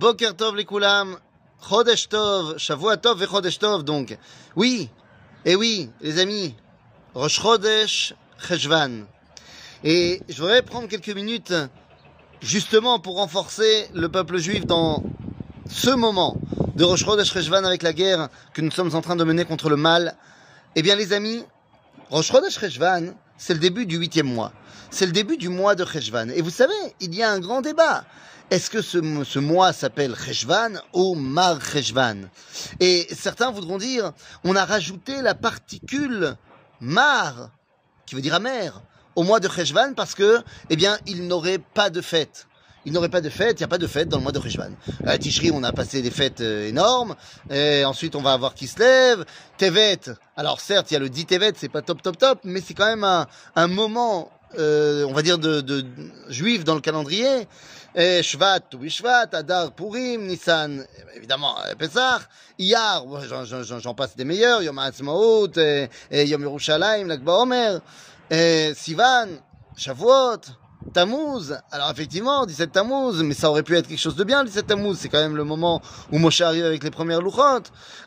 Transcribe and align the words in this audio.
Boker 0.00 0.34
Tov 0.34 0.56
Likulam, 0.56 1.18
Chodesh 1.60 2.08
Tov, 2.08 2.56
Shavua 2.56 2.96
Tov 2.96 3.22
et 3.22 3.26
Chodesh 3.26 3.58
Tov, 3.58 3.84
donc. 3.84 4.16
Oui, 4.56 4.88
et 5.44 5.54
oui, 5.54 5.90
les 6.00 6.18
amis, 6.18 6.54
Rosh 7.12 7.38
Chodesh 7.38 8.14
Cheshvan. 8.38 9.04
Et 9.84 10.22
je 10.26 10.40
voudrais 10.40 10.62
prendre 10.62 10.88
quelques 10.88 11.14
minutes, 11.14 11.52
justement, 12.40 12.98
pour 12.98 13.16
renforcer 13.16 13.88
le 13.92 14.08
peuple 14.08 14.38
juif 14.38 14.64
dans 14.64 15.02
ce 15.68 15.90
moment 15.90 16.40
de 16.76 16.84
Rosh 16.84 17.04
Chodesh 17.04 17.30
Cheshvan 17.30 17.66
avec 17.66 17.82
la 17.82 17.92
guerre 17.92 18.30
que 18.54 18.62
nous 18.62 18.70
sommes 18.70 18.94
en 18.94 19.02
train 19.02 19.16
de 19.16 19.24
mener 19.24 19.44
contre 19.44 19.68
le 19.68 19.76
mal. 19.76 20.16
Eh 20.76 20.80
bien, 20.80 20.96
les 20.96 21.12
amis, 21.12 21.44
Rosh 22.10 22.32
Chodesh 22.32 22.58
Cheshvan, 22.58 23.14
c'est 23.38 23.54
le 23.54 23.60
début 23.60 23.86
du 23.86 23.96
huitième 23.96 24.26
mois. 24.26 24.52
C'est 24.90 25.06
le 25.06 25.12
début 25.12 25.36
du 25.36 25.48
mois 25.48 25.76
de 25.76 25.84
Cheshvan. 25.84 26.28
Et 26.30 26.42
vous 26.42 26.50
savez, 26.50 26.74
il 26.98 27.14
y 27.14 27.22
a 27.22 27.30
un 27.30 27.38
grand 27.38 27.60
débat. 27.60 28.04
Est-ce 28.50 28.68
que 28.68 28.82
ce, 28.82 28.98
ce 29.22 29.38
mois 29.38 29.72
s'appelle 29.72 30.16
Cheshvan 30.16 30.80
ou 30.92 31.14
Mar 31.14 31.60
Cheshvan? 31.64 32.28
Et 32.80 33.06
certains 33.16 33.52
voudront 33.52 33.78
dire, 33.78 34.12
on 34.42 34.56
a 34.56 34.64
rajouté 34.64 35.22
la 35.22 35.36
particule 35.36 36.34
Mar, 36.80 37.50
qui 38.06 38.16
veut 38.16 38.22
dire 38.22 38.34
amer, 38.34 38.82
au 39.14 39.22
mois 39.22 39.38
de 39.38 39.48
Cheshvan 39.48 39.94
parce 39.94 40.16
que, 40.16 40.42
eh 40.68 40.74
bien, 40.74 40.98
il 41.06 41.28
n'aurait 41.28 41.60
pas 41.60 41.90
de 41.90 42.00
fête. 42.00 42.48
Il 42.86 42.92
n'aurait 42.92 43.10
pas 43.10 43.20
de 43.20 43.28
fête, 43.28 43.60
il 43.60 43.62
n'y 43.62 43.64
a 43.64 43.68
pas 43.68 43.78
de 43.78 43.86
fête 43.86 44.08
dans 44.08 44.16
le 44.16 44.22
mois 44.22 44.32
de 44.32 44.40
Cheshvan. 44.40 44.70
À 45.04 45.18
Tishri, 45.18 45.50
on 45.52 45.62
a 45.62 45.72
passé 45.72 46.00
des 46.00 46.10
fêtes 46.10 46.40
euh, 46.40 46.66
énormes, 46.66 47.14
et 47.50 47.84
ensuite 47.84 48.16
on 48.16 48.22
va 48.22 48.32
avoir 48.32 48.54
Kislev, 48.54 49.24
Tevet. 49.58 50.00
Alors 50.36 50.60
certes, 50.60 50.90
il 50.90 50.94
y 50.94 50.96
a 50.96 51.00
le 51.00 51.10
dit 51.10 51.26
Tevet, 51.26 51.52
c'est 51.56 51.68
pas 51.68 51.82
top 51.82 52.00
top 52.02 52.16
top, 52.16 52.40
mais 52.44 52.62
c'est 52.62 52.72
quand 52.72 52.86
même 52.86 53.04
un, 53.04 53.26
un 53.54 53.66
moment, 53.66 54.30
euh, 54.58 55.04
on 55.04 55.12
va 55.12 55.20
dire, 55.20 55.38
de, 55.38 55.60
de, 55.60 55.84
juif 56.28 56.64
dans 56.64 56.74
le 56.74 56.80
calendrier. 56.80 57.46
Et 57.94 58.22
Shvat, 58.22 58.60
Shvat, 58.88 59.28
Adar, 59.32 59.72
Purim, 59.72 60.26
Nissan, 60.26 60.86
évidemment, 61.16 61.56
euh, 61.66 61.74
Pesach, 61.74 62.22
Iyar, 62.58 63.04
j'en 63.80 63.94
passe 63.94 64.16
des 64.16 64.24
meilleurs, 64.24 64.62
Yom 64.62 64.78
HaAtzmaut, 64.78 65.52
Yom 66.10 66.42
Yerushalayim, 66.42 67.08
L'Akba 67.08 67.32
Omer, 67.34 67.80
Sivan, 68.74 69.26
Shavuot, 69.76 70.40
Tammuz. 70.92 71.54
Alors 71.70 71.90
effectivement, 71.90 72.46
17 72.46 72.72
Tammuz, 72.72 73.22
mais 73.22 73.34
ça 73.34 73.50
aurait 73.50 73.62
pu 73.62 73.76
être 73.76 73.86
quelque 73.86 73.98
chose 73.98 74.16
de 74.16 74.24
bien, 74.24 74.44
17 74.44 74.66
Tammuz. 74.66 74.96
C'est 74.98 75.08
quand 75.08 75.20
même 75.20 75.36
le 75.36 75.44
moment 75.44 75.80
où 76.12 76.18
Moshe 76.18 76.40
arrive 76.40 76.64
avec 76.64 76.82
les 76.82 76.90
premières 76.90 77.20
louchot. 77.20 77.62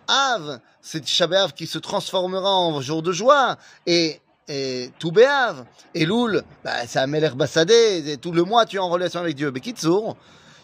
Av, 0.07 0.59
c'est 0.81 1.07
Shabbat 1.07 1.53
qui 1.53 1.67
se 1.67 1.79
transformera 1.79 2.51
en 2.51 2.81
jour 2.81 3.01
de 3.01 3.11
joie. 3.11 3.57
Et 3.85 4.19
et 4.47 4.91
tout 4.99 5.11
Béav, 5.11 5.65
et 5.93 6.05
Loul, 6.05 6.43
bah, 6.63 6.85
c'est 6.85 6.99
Ameler 6.99 7.29
Bassadé, 7.29 8.03
et 8.11 8.17
tout 8.17 8.31
le 8.31 8.43
mois 8.43 8.65
tu 8.65 8.75
es 8.75 8.79
en 8.79 8.89
relation 8.89 9.21
avec 9.21 9.35
Dieu. 9.35 9.51
Mais 9.51 9.61
Kitsour, 9.61 10.17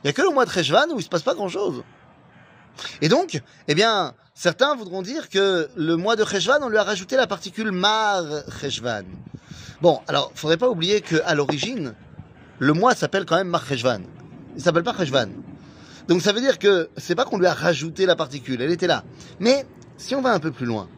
il 0.04 0.08
n'y 0.08 0.10
a 0.10 0.14
que 0.14 0.22
le 0.22 0.32
mois 0.32 0.46
de 0.46 0.52
Cheshvan 0.52 0.88
où 0.92 1.00
il 1.00 1.04
se 1.04 1.10
passe 1.10 1.24
pas 1.24 1.34
grand 1.34 1.48
chose. 1.48 1.84
Et 3.02 3.10
donc, 3.10 3.42
eh 3.68 3.76
bien, 3.76 4.14
certains 4.34 4.76
voudront 4.76 5.02
dire 5.02 5.30
que 5.30 5.70
le 5.76 5.96
mois 5.96 6.16
de 6.16 6.26
Cheshvan, 6.26 6.60
on 6.62 6.70
lui 6.70 6.78
a 6.78 6.84
rajouté 6.84 7.16
la 7.16 7.28
particule 7.28 7.72
Mar 7.72 8.24
Cheshvan. 8.60 9.06
Bon, 9.82 10.02
alors, 10.08 10.32
faudrait 10.36 10.58
pas 10.58 10.70
oublier 10.70 11.02
que 11.02 11.16
à 11.26 11.36
l'origine, 11.36 11.94
le 12.60 12.74
mois 12.74 12.96
s'appelle 12.96 13.26
quand 13.26 13.38
même 13.38 13.48
Mar 13.48 13.66
Cheshvan. 13.66 14.02
Il 14.56 14.62
s'appelle 14.62 14.84
pas 14.84 14.94
Cheshvan. 14.96 15.30
Donc 16.10 16.22
ça 16.22 16.34
veut 16.34 16.42
dire 16.42 16.60
que 16.60 16.90
c'est 16.98 17.16
pas 17.16 17.24
qu'on 17.24 17.38
lui 17.38 17.46
a 17.46 17.54
rajouté 17.54 18.06
la 18.06 18.16
particule, 18.16 18.62
elle 18.62 18.72
était 18.72 18.88
là. 18.88 19.04
Mais 19.40 19.66
si 19.98 20.16
on 20.16 20.22
va 20.22 20.34
un 20.34 20.40
peu 20.40 20.52
plus 20.52 20.66
loin, 20.66 20.90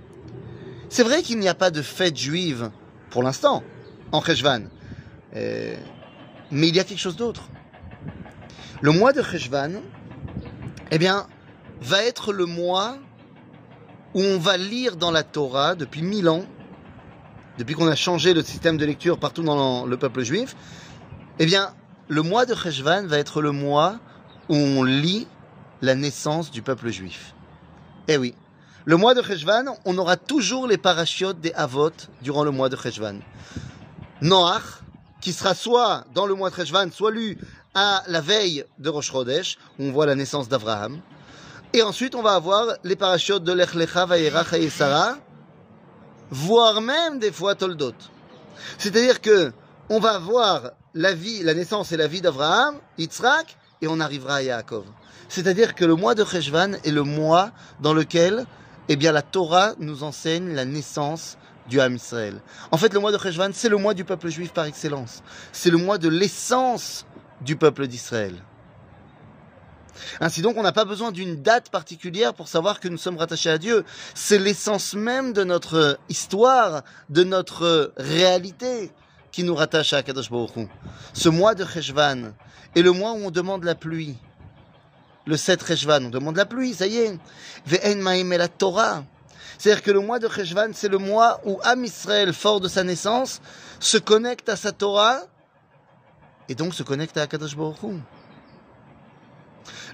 c'est 0.89 1.03
vrai 1.03 1.21
qu'il 1.21 1.37
n'y 1.37 1.47
a 1.47 1.53
pas 1.53 1.69
de 1.69 1.81
fête 1.81 2.17
juive, 2.17 2.71
pour 3.11 3.21
l'instant, 3.21 3.63
en 4.11 4.21
Cheshvan. 4.21 4.63
Euh, 5.35 5.75
mais 6.49 6.67
il 6.69 6.75
y 6.75 6.79
a 6.79 6.83
quelque 6.83 6.99
chose 6.99 7.15
d'autre. 7.15 7.49
Le 8.81 8.91
mois 8.91 9.13
de 9.13 9.21
Cheshvan, 9.21 9.81
eh 10.89 10.97
bien, 10.97 11.27
va 11.81 12.03
être 12.03 12.33
le 12.33 12.45
mois 12.45 12.97
où 14.13 14.21
on 14.21 14.39
va 14.39 14.57
lire 14.57 14.95
dans 14.95 15.11
la 15.11 15.23
Torah 15.23 15.75
depuis 15.75 16.01
mille 16.01 16.27
ans, 16.29 16.45
depuis 17.61 17.75
qu'on 17.75 17.87
a 17.87 17.95
changé 17.95 18.33
le 18.33 18.41
système 18.41 18.77
de 18.77 18.85
lecture 18.85 19.19
partout 19.19 19.43
dans 19.43 19.85
le 19.85 19.95
peuple 19.95 20.23
juif, 20.23 20.55
eh 21.37 21.45
bien, 21.45 21.75
le 22.07 22.23
mois 22.23 22.47
de 22.47 22.55
Cheshvan 22.55 23.05
va 23.05 23.19
être 23.19 23.39
le 23.39 23.51
mois 23.51 23.99
où 24.49 24.55
on 24.55 24.81
lit 24.81 25.27
la 25.83 25.93
naissance 25.93 26.49
du 26.49 26.63
peuple 26.63 26.89
juif. 26.89 27.35
Eh 28.07 28.17
oui, 28.17 28.33
le 28.85 28.97
mois 28.97 29.13
de 29.13 29.21
Cheshvan, 29.21 29.65
on 29.85 29.95
aura 29.99 30.17
toujours 30.17 30.65
les 30.65 30.79
parachutes 30.79 31.39
des 31.39 31.53
Avot 31.53 31.91
durant 32.23 32.43
le 32.43 32.49
mois 32.49 32.67
de 32.67 32.75
Cheshvan. 32.75 33.19
Noach, 34.23 34.81
qui 35.21 35.31
sera 35.31 35.53
soit 35.53 36.05
dans 36.15 36.25
le 36.25 36.33
mois 36.33 36.49
de 36.49 36.55
Cheshvan, 36.55 36.89
soit 36.91 37.11
lu 37.11 37.37
à 37.75 38.01
la 38.07 38.21
veille 38.21 38.65
de 38.79 38.89
Rosh 38.89 39.11
Chodesh, 39.11 39.59
où 39.77 39.83
on 39.83 39.91
voit 39.91 40.07
la 40.07 40.15
naissance 40.15 40.49
d'Abraham. 40.49 40.99
Et 41.73 41.83
ensuite, 41.83 42.15
on 42.15 42.23
va 42.23 42.33
avoir 42.33 42.65
les 42.83 42.95
parachutes 42.95 43.43
de 43.43 43.53
Lech 43.53 43.75
Lecha, 43.75 44.07
et 44.57 44.69
Sarah, 44.71 45.17
voire 46.31 46.81
même 46.81 47.19
des 47.19 47.31
fois 47.31 47.55
Toldot. 47.55 47.93
C'est-à-dire 48.77 49.21
que 49.21 49.51
on 49.89 49.99
va 49.99 50.17
voir 50.17 50.71
la 50.93 51.13
vie, 51.13 51.43
la 51.43 51.53
naissance 51.53 51.91
et 51.91 51.97
la 51.97 52.07
vie 52.07 52.21
d'Abraham, 52.21 52.77
Yitzhak, 52.97 53.57
et 53.81 53.87
on 53.87 53.99
arrivera 53.99 54.35
à 54.35 54.41
Yaakov. 54.41 54.85
C'est-à-dire 55.29 55.75
que 55.75 55.85
le 55.85 55.95
mois 55.95 56.15
de 56.15 56.23
Cheshvan 56.23 56.73
est 56.83 56.91
le 56.91 57.03
mois 57.03 57.51
dans 57.81 57.93
lequel 57.93 58.45
eh 58.89 58.95
bien 58.95 59.11
la 59.11 59.21
Torah 59.21 59.73
nous 59.79 60.03
enseigne 60.03 60.53
la 60.53 60.65
naissance 60.65 61.37
du 61.67 61.79
Ham 61.79 61.95
Israël. 61.95 62.41
En 62.71 62.77
fait, 62.77 62.93
le 62.93 62.99
mois 62.99 63.11
de 63.11 63.17
Cheshvan, 63.17 63.51
c'est 63.53 63.69
le 63.69 63.77
mois 63.77 63.93
du 63.93 64.03
peuple 64.03 64.29
juif 64.29 64.51
par 64.51 64.65
excellence. 64.65 65.23
C'est 65.51 65.69
le 65.69 65.77
mois 65.77 65.97
de 65.97 66.09
l'essence 66.09 67.05
du 67.41 67.55
peuple 67.55 67.87
d'Israël. 67.87 68.35
Ainsi 70.19 70.41
donc, 70.41 70.57
on 70.57 70.63
n'a 70.63 70.71
pas 70.71 70.85
besoin 70.85 71.11
d'une 71.11 71.41
date 71.41 71.69
particulière 71.69 72.33
pour 72.33 72.47
savoir 72.47 72.79
que 72.79 72.87
nous 72.87 72.97
sommes 72.97 73.17
rattachés 73.17 73.49
à 73.49 73.57
Dieu. 73.57 73.83
C'est 74.13 74.39
l'essence 74.39 74.93
même 74.93 75.33
de 75.33 75.43
notre 75.43 75.99
histoire, 76.09 76.83
de 77.09 77.23
notre 77.23 77.93
réalité 77.97 78.91
qui 79.31 79.43
nous 79.43 79.55
rattache 79.55 79.93
à 79.93 80.03
Kadosh 80.03 80.29
Baruch. 80.29 80.67
Ce 81.13 81.29
mois 81.29 81.55
de 81.55 81.65
Cheshvan 81.65 82.33
est 82.75 82.81
le 82.81 82.91
mois 82.91 83.13
où 83.13 83.25
on 83.25 83.31
demande 83.31 83.63
la 83.63 83.75
pluie. 83.75 84.17
Le 85.25 85.37
7 85.37 85.65
Cheshvan, 85.65 86.05
on 86.05 86.09
demande 86.09 86.35
la 86.35 86.45
pluie, 86.45 86.73
ça 86.73 86.87
y 86.87 86.97
est. 86.97 87.17
Ve'en 87.65 88.01
ma'im 88.01 88.37
la 88.37 88.47
Torah. 88.47 89.03
C'est-à-dire 89.57 89.83
que 89.83 89.91
le 89.91 89.99
mois 89.99 90.19
de 90.19 90.27
Cheshvan, 90.27 90.71
c'est 90.73 90.87
le 90.87 90.97
mois 90.97 91.39
où 91.45 91.59
Am 91.63 91.85
Israël, 91.85 92.33
fort 92.33 92.59
de 92.59 92.67
sa 92.67 92.83
naissance, 92.83 93.41
se 93.79 93.97
connecte 93.97 94.49
à 94.49 94.55
sa 94.55 94.71
Torah 94.71 95.21
et 96.49 96.55
donc 96.55 96.73
se 96.73 96.83
connecte 96.83 97.17
à 97.17 97.27
Kadosh 97.27 97.55
Baruch. 97.55 97.77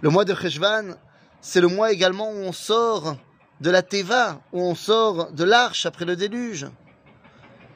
Le 0.01 0.09
mois 0.09 0.25
de 0.25 0.33
Cheshvan, 0.33 0.95
c'est 1.41 1.61
le 1.61 1.67
mois 1.67 1.91
également 1.91 2.31
où 2.31 2.38
on 2.38 2.51
sort 2.51 3.17
de 3.61 3.69
la 3.69 3.81
Teva, 3.81 4.41
où 4.53 4.61
on 4.61 4.75
sort 4.75 5.31
de 5.31 5.44
l'arche 5.44 5.85
après 5.85 6.05
le 6.05 6.16
déluge. 6.16 6.67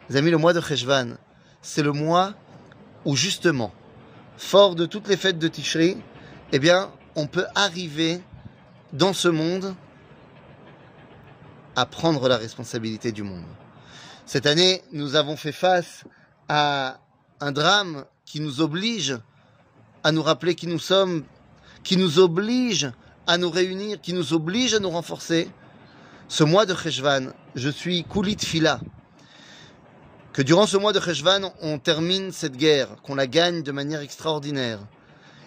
Les 0.10 0.18
amis, 0.18 0.32
le 0.32 0.38
mois 0.38 0.54
de 0.54 0.62
Cheshvan, 0.62 1.18
c'est 1.62 1.84
le 1.84 1.92
mois 1.92 2.34
où 3.06 3.16
justement, 3.16 3.74
fort 4.38 4.76
de 4.76 4.86
toutes 4.86 5.08
les 5.08 5.18
fêtes 5.18 5.40
de 5.40 5.48
Tishri, 5.48 5.98
eh 6.52 6.60
bien, 6.60 6.92
on 7.16 7.28
peut 7.28 7.46
arriver 7.56 8.22
dans 8.94 9.14
ce 9.14 9.28
monde 9.28 9.76
à 11.76 11.86
prendre 11.86 12.28
la 12.28 12.38
responsabilité 12.38 13.12
du 13.12 13.24
monde. 13.24 13.46
Cette 14.26 14.46
année, 14.46 14.82
nous 14.92 15.16
avons 15.16 15.38
fait 15.38 15.52
face 15.52 16.04
à 16.50 17.00
un 17.40 17.52
drame 17.52 18.06
qui 18.26 18.40
nous 18.40 18.62
oblige 18.62 19.18
à 20.04 20.12
nous 20.12 20.24
rappeler 20.24 20.56
qui 20.56 20.68
nous 20.68 20.80
sommes, 20.80 21.24
qui 21.84 21.98
nous 21.98 22.20
oblige 22.20 22.92
à 23.28 23.38
nous 23.38 23.50
réunir, 23.50 24.02
qui 24.02 24.14
nous 24.14 24.34
oblige 24.34 24.74
à 24.74 24.80
nous 24.80 24.90
renforcer. 24.90 25.50
Ce 26.28 26.44
mois 26.44 26.66
de 26.66 26.76
Cheshvan, 26.76 27.34
je 27.56 27.70
suis 27.70 28.04
Koulit 28.04 28.38
Fila. 28.40 28.80
Que 30.34 30.42
durant 30.42 30.66
ce 30.66 30.78
mois 30.78 30.94
de 30.94 31.00
Cheshvan, 31.00 31.54
on 31.62 31.78
termine 31.78 32.32
cette 32.32 32.56
guerre, 32.56 32.96
qu'on 33.04 33.16
la 33.16 33.28
gagne 33.28 33.64
de 33.64 33.72
manière 33.72 34.02
extraordinaire. 34.02 34.80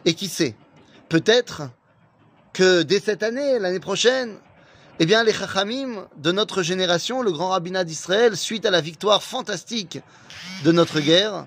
Et 0.04 0.14
qui 0.14 0.28
sait, 0.28 0.56
peut-être 1.08 1.62
que 2.52 2.82
dès 2.82 3.00
cette 3.00 3.22
année, 3.22 3.58
l'année 3.58 3.80
prochaine, 3.80 4.36
eh 5.00 5.06
bien, 5.06 5.24
les 5.24 5.32
Chachamim 5.32 6.06
de 6.18 6.30
notre 6.30 6.62
génération, 6.62 7.22
le 7.22 7.32
grand 7.32 7.48
rabbinat 7.48 7.84
d'Israël, 7.84 8.36
suite 8.36 8.64
à 8.64 8.70
la 8.70 8.80
victoire 8.80 9.22
fantastique 9.22 9.98
de 10.64 10.70
notre 10.70 11.00
guerre, 11.00 11.46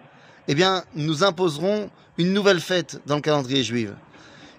eh 0.50 0.56
nous 0.96 1.24
imposerons 1.24 1.90
une 2.18 2.34
nouvelle 2.34 2.60
fête 2.60 3.02
dans 3.06 3.16
le 3.16 3.22
calendrier 3.22 3.64
juif. 3.64 3.90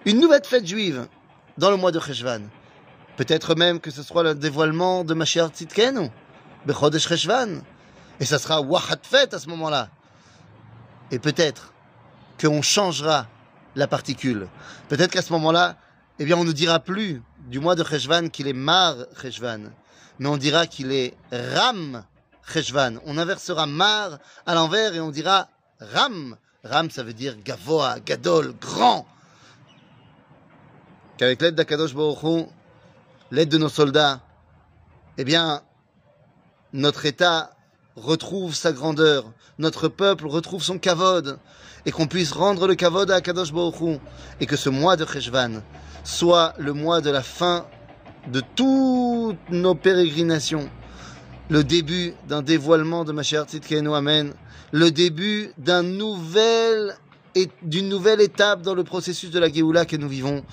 Une 0.05 0.21
nouvelle 0.21 0.45
fête 0.45 0.65
juive 0.65 1.07
dans 1.57 1.69
le 1.69 1.75
mois 1.75 1.91
de 1.91 1.99
Cheshvan. 1.99 2.43
Peut-être 3.17 3.53
même 3.53 3.81
que 3.81 3.91
ce 3.91 4.01
soit 4.01 4.23
le 4.23 4.33
dévoilement 4.33 5.03
de 5.03 5.13
Mashiach 5.13 5.49
Tzidkenu, 5.49 6.09
Bechodesh 6.65 7.05
Cheshvan. 7.05 7.61
Et 8.21 8.25
ça 8.25 8.39
sera 8.39 8.61
Wahat 8.61 8.99
Fête 9.03 9.33
à 9.33 9.39
ce 9.39 9.49
moment-là. 9.49 9.89
Et 11.11 11.19
peut-être 11.19 11.73
qu'on 12.39 12.61
changera 12.61 13.27
la 13.75 13.87
particule. 13.87 14.47
Peut-être 14.87 15.11
qu'à 15.11 15.21
ce 15.21 15.33
moment-là, 15.33 15.75
eh 16.17 16.23
bien, 16.23 16.37
on 16.37 16.45
ne 16.45 16.53
dira 16.53 16.79
plus 16.79 17.21
du 17.49 17.59
mois 17.59 17.75
de 17.75 17.83
Cheshvan 17.83 18.29
qu'il 18.29 18.47
est 18.47 18.53
Mar 18.53 18.95
Cheshvan, 19.21 19.71
mais 20.19 20.29
on 20.29 20.37
dira 20.37 20.65
qu'il 20.65 20.93
est 20.93 21.13
Ram 21.33 22.05
Cheshvan. 22.53 22.99
On 23.05 23.17
inversera 23.17 23.65
Mar 23.65 24.19
à 24.45 24.55
l'envers 24.55 24.95
et 24.95 25.01
on 25.01 25.11
dira 25.11 25.49
Ram. 25.81 26.37
Ram, 26.63 26.89
ça 26.89 27.03
veut 27.03 27.13
dire 27.13 27.35
Gavoa, 27.43 27.99
Gadol, 27.99 28.53
grand. 28.61 29.05
Qu'avec 31.19 31.41
l'aide 31.41 31.55
d'Akadosh 31.55 31.93
Baruch 31.93 32.47
l'aide 33.29 33.49
de 33.49 33.57
nos 33.57 33.67
soldats, 33.67 34.21
eh 35.17 35.25
bien, 35.25 35.61
notre 36.71 37.05
État 37.05 37.51
retrouve 37.97 38.55
sa 38.55 38.71
grandeur, 38.71 39.25
notre 39.57 39.89
peuple 39.89 40.27
retrouve 40.27 40.63
son 40.63 40.79
kavod, 40.79 41.37
et 41.85 41.91
qu'on 41.91 42.07
puisse 42.07 42.31
rendre 42.31 42.67
le 42.67 42.75
kavod 42.75 43.11
à 43.11 43.15
Akadosh 43.15 43.51
Baruch 43.51 43.99
et 44.39 44.45
que 44.45 44.55
ce 44.55 44.69
mois 44.69 44.95
de 44.95 45.05
Cheshvan 45.05 45.61
soit 46.05 46.53
le 46.57 46.71
mois 46.71 47.01
de 47.01 47.09
la 47.09 47.21
fin 47.21 47.65
de 48.31 48.41
toutes 48.55 49.49
nos 49.49 49.75
pérégrinations, 49.75 50.69
le 51.49 51.65
début 51.65 52.13
d'un 52.29 52.41
dévoilement 52.41 53.03
de 53.03 53.11
Mashiach 53.11 53.49
Tzidkenu 53.49 53.93
Amen, 53.93 54.33
le 54.71 54.89
début 54.89 55.51
d'un 55.57 55.83
nouvel, 55.83 56.95
d'une 57.61 57.89
nouvelle 57.89 58.21
étape 58.21 58.61
dans 58.61 58.73
le 58.73 58.85
processus 58.85 59.31
de 59.31 59.39
la 59.39 59.51
Géoula 59.51 59.85
que 59.85 59.97
nous 59.97 60.07
vivons, 60.07 60.45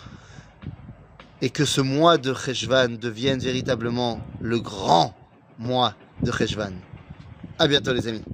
et 1.40 1.50
que 1.50 1.64
ce 1.64 1.80
mois 1.80 2.18
de 2.18 2.34
Cheshvan 2.34 2.96
devienne 2.98 3.40
véritablement 3.40 4.20
le 4.42 4.58
grand 4.58 5.14
mois 5.58 5.94
de 6.24 6.32
Cheshvan. 6.32 6.72
À 7.58 7.68
bientôt 7.68 7.92
les 7.92 8.08
amis. 8.08 8.24